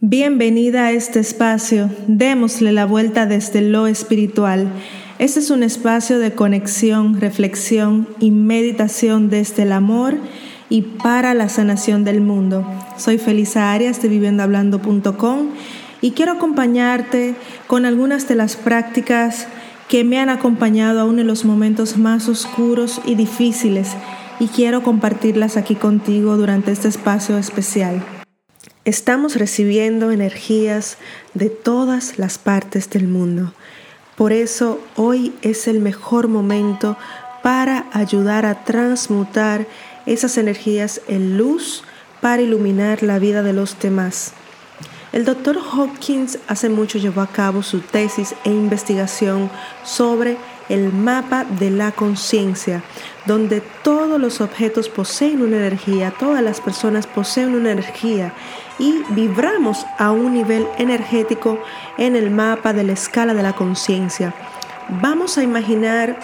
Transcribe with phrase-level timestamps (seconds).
[0.00, 1.90] Bienvenida a este espacio.
[2.06, 4.70] Démosle la vuelta desde lo espiritual.
[5.18, 10.14] Este es un espacio de conexión, reflexión y meditación desde el amor
[10.70, 12.64] y para la sanación del mundo.
[12.96, 15.48] Soy Felisa Arias de viviendohablando.com
[16.00, 17.34] y quiero acompañarte
[17.66, 19.48] con algunas de las prácticas
[19.88, 23.96] que me han acompañado aún en los momentos más oscuros y difíciles
[24.38, 28.00] y quiero compartirlas aquí contigo durante este espacio especial.
[28.88, 30.96] Estamos recibiendo energías
[31.34, 33.52] de todas las partes del mundo.
[34.16, 36.96] Por eso hoy es el mejor momento
[37.42, 39.66] para ayudar a transmutar
[40.06, 41.84] esas energías en luz
[42.22, 44.32] para iluminar la vida de los demás.
[45.10, 49.50] El doctor Hopkins hace mucho llevó a cabo su tesis e investigación
[49.82, 50.36] sobre
[50.68, 52.82] el mapa de la conciencia,
[53.24, 58.34] donde todos los objetos poseen una energía, todas las personas poseen una energía
[58.78, 61.58] y vibramos a un nivel energético
[61.96, 64.34] en el mapa de la escala de la conciencia.
[64.90, 66.18] Vamos a imaginar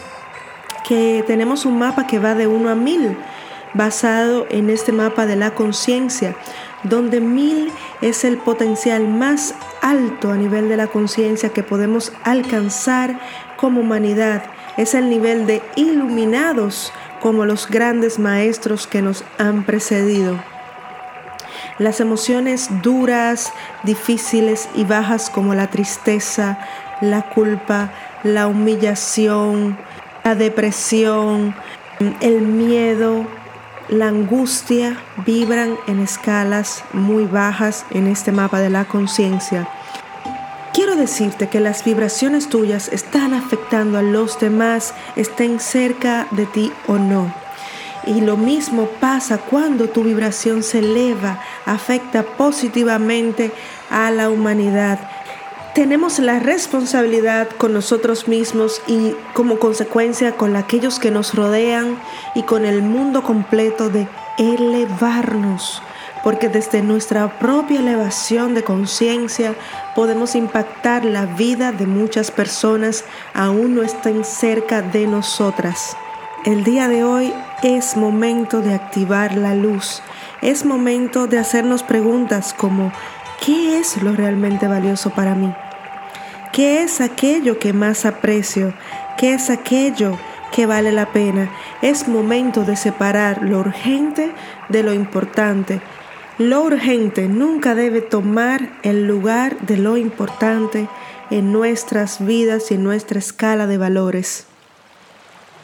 [0.86, 3.16] que tenemos un mapa que va de 1 a 1000
[3.72, 6.36] basado en este mapa de la conciencia,
[6.84, 13.18] donde 1000 es el potencial más alto a nivel de la conciencia que podemos alcanzar
[13.56, 14.44] como humanidad.
[14.76, 20.38] Es el nivel de iluminados como los grandes maestros que nos han precedido.
[21.78, 26.58] Las emociones duras, difíciles y bajas como la tristeza,
[27.00, 27.90] la culpa,
[28.22, 29.76] la humillación,
[30.22, 31.54] la depresión,
[32.20, 33.26] el miedo,
[33.88, 39.68] la angustia vibran en escalas muy bajas en este mapa de la conciencia.
[40.72, 46.72] Quiero decirte que las vibraciones tuyas están afectando a los demás, estén cerca de ti
[46.88, 47.32] o no.
[48.06, 53.52] Y lo mismo pasa cuando tu vibración se eleva, afecta positivamente
[53.88, 54.98] a la humanidad.
[55.74, 61.98] Tenemos la responsabilidad con nosotros mismos y como consecuencia con aquellos que nos rodean
[62.36, 64.06] y con el mundo completo de
[64.38, 65.82] elevarnos
[66.24, 69.54] porque desde nuestra propia elevación de conciencia
[69.94, 73.04] podemos impactar la vida de muchas personas
[73.34, 75.96] aún no estén cerca de nosotras.
[76.46, 80.02] El día de hoy es momento de activar la luz,
[80.40, 82.90] es momento de hacernos preguntas como
[83.44, 85.54] ¿qué es lo realmente valioso para mí?
[86.54, 88.72] ¿Qué es aquello que más aprecio?
[89.18, 90.16] ¿Qué es aquello
[90.52, 91.50] que vale la pena?
[91.82, 94.32] Es momento de separar lo urgente
[94.68, 95.82] de lo importante
[96.38, 100.88] lo urgente nunca debe tomar el lugar de lo importante
[101.30, 104.46] en nuestras vidas y en nuestra escala de valores.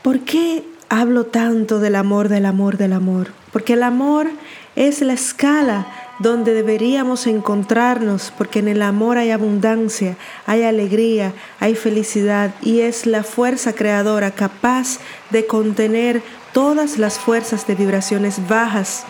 [0.03, 3.33] ¿Por qué hablo tanto del amor, del amor, del amor?
[3.53, 4.29] Porque el amor
[4.77, 5.89] es la escala
[6.21, 10.17] donde deberíamos encontrarnos, porque en el amor hay abundancia,
[10.47, 14.99] hay alegría, hay felicidad y es la fuerza creadora capaz
[15.31, 16.23] de contener
[16.53, 19.05] todas las fuerzas de vibraciones bajas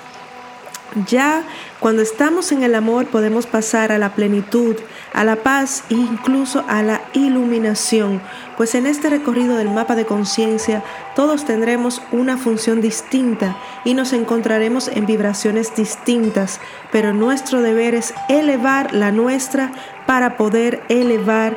[1.07, 1.45] ya
[1.79, 4.77] cuando estamos en el amor podemos pasar a la plenitud,
[5.13, 8.21] a la paz e incluso a la iluminación,
[8.57, 10.83] pues en este recorrido del mapa de conciencia
[11.17, 16.61] todos tendremos una función distinta y nos encontraremos en vibraciones distintas,
[16.93, 19.73] pero nuestro deber es elevar la nuestra
[20.07, 21.57] para poder elevar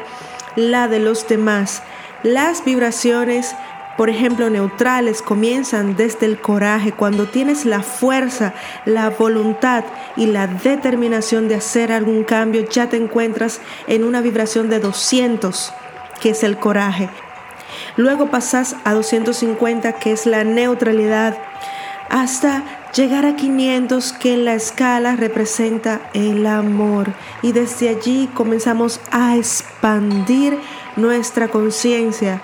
[0.55, 1.81] la de los demás.
[2.23, 3.53] Las vibraciones
[3.97, 8.53] por ejemplo, neutrales comienzan desde el coraje, cuando tienes la fuerza,
[8.85, 9.83] la voluntad
[10.15, 15.73] y la determinación de hacer algún cambio, ya te encuentras en una vibración de 200,
[16.19, 17.09] que es el coraje.
[17.95, 21.37] Luego pasas a 250, que es la neutralidad,
[22.09, 22.63] hasta
[22.95, 27.13] llegar a 500, que en la escala representa el amor.
[27.43, 30.57] Y desde allí comenzamos a expandir
[30.95, 32.41] nuestra conciencia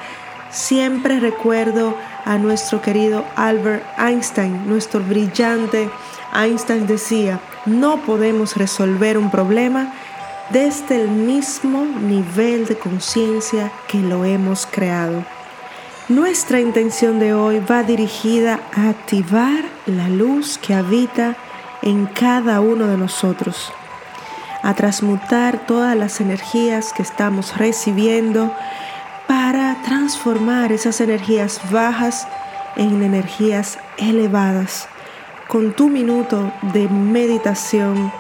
[0.51, 1.95] Siempre recuerdo
[2.25, 5.89] a nuestro querido Albert Einstein, nuestro brillante
[6.33, 9.93] Einstein decía, no podemos resolver un problema
[10.49, 15.23] desde el mismo nivel de conciencia que lo hemos creado.
[16.07, 21.35] Nuestra intención de hoy va dirigida a activar la luz que habita
[21.83, 23.71] en cada uno de nosotros,
[24.63, 28.51] a transmutar todas las energías que estamos recibiendo
[30.09, 32.27] transformar esas energías bajas
[32.75, 34.87] en energías elevadas.
[35.47, 38.11] Con tu minuto de meditación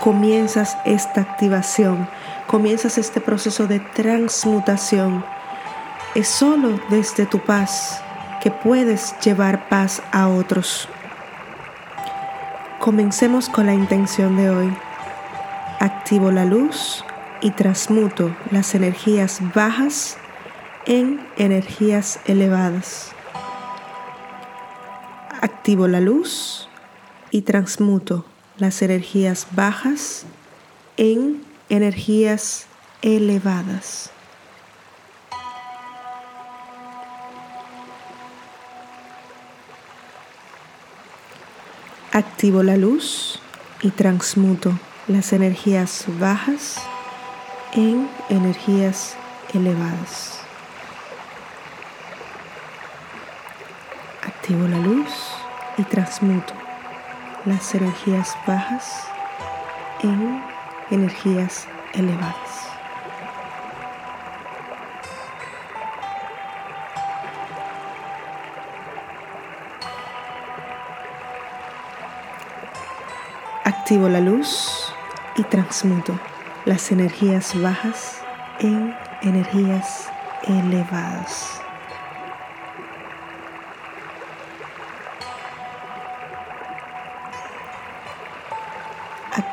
[0.00, 2.08] comienzas esta activación,
[2.48, 5.24] comienzas este proceso de transmutación.
[6.16, 8.02] Es solo desde tu paz
[8.42, 10.88] que puedes llevar paz a otros.
[12.80, 14.76] Comencemos con la intención de hoy.
[15.78, 17.04] Activo la luz
[17.40, 20.18] y transmuto las energías bajas
[20.86, 23.12] en energías elevadas.
[25.40, 26.68] Activo la luz
[27.30, 28.24] y transmuto
[28.58, 30.24] las energías bajas
[30.96, 32.66] en energías
[33.02, 34.10] elevadas.
[42.12, 43.40] Activo la luz
[43.82, 46.76] y transmuto las energías bajas
[47.72, 49.14] en energías
[49.54, 50.39] elevadas.
[54.40, 55.34] Activo la luz
[55.76, 56.54] y transmuto
[57.44, 59.06] las energías bajas
[60.02, 60.42] en
[60.90, 62.70] energías elevadas.
[73.64, 74.90] Activo la luz
[75.36, 76.18] y transmuto
[76.64, 78.22] las energías bajas
[78.58, 80.08] en energías
[80.44, 81.60] elevadas.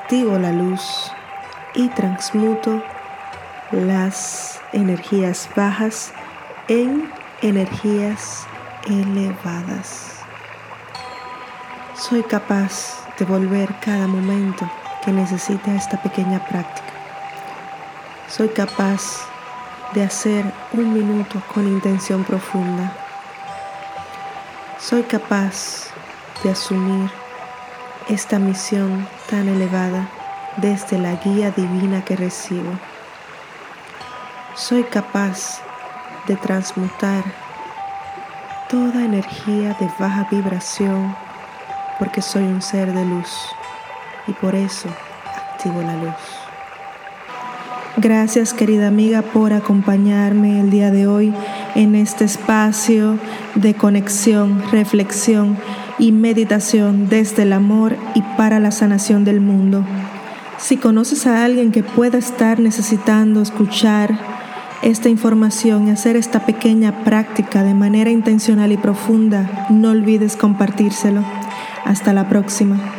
[0.07, 1.11] Activo la luz
[1.73, 2.81] y transmuto
[3.71, 6.13] las energías bajas
[6.69, 7.11] en
[7.41, 8.47] energías
[8.85, 10.21] elevadas.
[11.93, 14.71] Soy capaz de volver cada momento
[15.03, 16.87] que necesite esta pequeña práctica.
[18.29, 19.27] Soy capaz
[19.93, 22.93] de hacer un minuto con intención profunda.
[24.79, 25.89] Soy capaz
[26.45, 27.11] de asumir
[28.09, 30.07] esta misión tan elevada
[30.57, 32.71] desde la guía divina que recibo.
[34.55, 35.61] Soy capaz
[36.27, 37.23] de transmutar
[38.69, 41.15] toda energía de baja vibración
[41.99, 43.29] porque soy un ser de luz
[44.27, 44.89] y por eso
[45.35, 46.13] activo la luz.
[47.97, 51.33] Gracias querida amiga por acompañarme el día de hoy
[51.75, 53.17] en este espacio
[53.55, 55.57] de conexión, reflexión
[55.99, 59.85] y meditación desde el amor y para la sanación del mundo.
[60.57, 64.17] Si conoces a alguien que pueda estar necesitando escuchar
[64.81, 71.23] esta información y hacer esta pequeña práctica de manera intencional y profunda, no olvides compartírselo.
[71.85, 72.96] Hasta la próxima.